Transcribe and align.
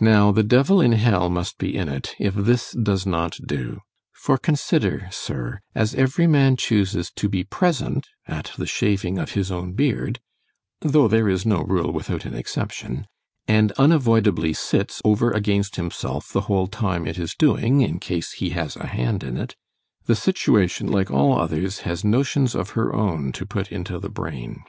Now 0.00 0.30
the 0.30 0.44
devil 0.44 0.80
in 0.80 0.92
hell 0.92 1.28
must 1.28 1.58
be 1.58 1.76
in 1.76 1.88
it, 1.88 2.14
if 2.20 2.34
this 2.36 2.70
does 2.80 3.04
not 3.04 3.40
do: 3.44 3.80
for 4.12 4.38
consider, 4.38 5.08
Sir, 5.10 5.58
as 5.74 5.96
every 5.96 6.28
man 6.28 6.56
chuses 6.56 7.10
to 7.16 7.28
be 7.28 7.42
present 7.42 8.06
at 8.24 8.52
the 8.56 8.68
shaving 8.68 9.18
of 9.18 9.32
his 9.32 9.50
own 9.50 9.72
beard 9.72 10.20
(though 10.82 11.08
there 11.08 11.28
is 11.28 11.44
no 11.44 11.64
rule 11.64 11.90
without 11.92 12.24
an 12.24 12.34
exception), 12.34 13.08
and 13.48 13.72
unavoidably 13.72 14.52
sits 14.52 15.02
over 15.04 15.32
against 15.32 15.74
himself 15.74 16.28
the 16.28 16.42
whole 16.42 16.68
time 16.68 17.04
it 17.04 17.18
is 17.18 17.34
doing, 17.34 17.80
in 17.80 17.98
case 17.98 18.34
he 18.34 18.50
has 18.50 18.76
a 18.76 18.86
hand 18.86 19.24
in 19.24 19.36
it—the 19.36 20.14
Situation, 20.14 20.86
like 20.86 21.10
all 21.10 21.36
others, 21.36 21.80
has 21.80 22.04
notions 22.04 22.54
of 22.54 22.70
her 22.78 22.94
own 22.94 23.32
to 23.32 23.44
put 23.44 23.72
into 23.72 23.98
the 23.98 24.08
brain. 24.08 24.62